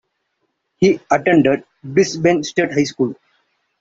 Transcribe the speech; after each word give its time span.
He 0.77 0.99
attended 1.11 1.63
Brisbane 1.83 2.43
State 2.43 2.73
High 2.73 2.85
School. 2.85 3.13